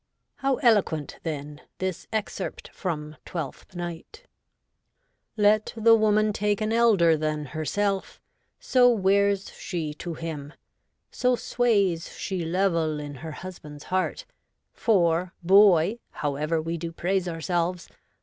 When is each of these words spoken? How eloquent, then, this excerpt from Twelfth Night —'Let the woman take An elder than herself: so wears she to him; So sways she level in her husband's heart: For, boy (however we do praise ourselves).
How 0.37 0.55
eloquent, 0.55 1.19
then, 1.21 1.61
this 1.77 2.07
excerpt 2.11 2.69
from 2.73 3.17
Twelfth 3.23 3.75
Night 3.75 4.23
—'Let 5.37 5.73
the 5.77 5.93
woman 5.93 6.33
take 6.33 6.59
An 6.59 6.73
elder 6.73 7.15
than 7.15 7.45
herself: 7.45 8.19
so 8.59 8.89
wears 8.89 9.51
she 9.53 9.93
to 9.93 10.15
him; 10.15 10.53
So 11.11 11.35
sways 11.35 12.09
she 12.17 12.43
level 12.43 12.99
in 12.99 13.13
her 13.21 13.31
husband's 13.31 13.83
heart: 13.93 14.25
For, 14.73 15.35
boy 15.43 15.99
(however 16.09 16.59
we 16.59 16.77
do 16.79 16.91
praise 16.91 17.27
ourselves). 17.27 17.87